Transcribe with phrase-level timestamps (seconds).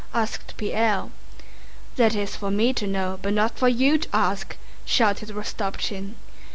[0.15, 1.09] asked Pierre.
[1.95, 6.15] "That is for me to know, but not for you to ask," shouted Rostopchín.